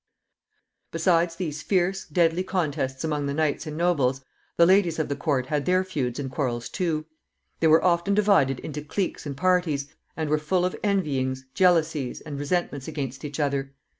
Besides 0.89 1.35
these 1.35 1.61
fierce, 1.61 2.05
deadly 2.07 2.41
contests 2.41 3.03
among 3.03 3.27
the 3.27 3.35
knights 3.35 3.67
and 3.67 3.77
nobles, 3.77 4.25
the 4.57 4.65
ladies 4.65 4.97
of 4.97 5.09
the 5.09 5.15
court 5.15 5.45
had 5.45 5.65
their 5.67 5.83
feuds 5.83 6.17
and 6.17 6.31
quarrels 6.31 6.69
too. 6.69 7.05
They 7.59 7.67
were 7.67 7.85
often 7.85 8.15
divided 8.15 8.59
into 8.61 8.81
cliques 8.81 9.27
and 9.27 9.37
parties, 9.37 9.93
and 10.17 10.27
were 10.31 10.39
full 10.39 10.65
of 10.65 10.75
envyings, 10.83 11.45
jealousies, 11.53 12.19
and 12.19 12.39
resentments 12.39 12.87
against 12.87 13.23
each 13.23 13.39
other. 13.39 13.75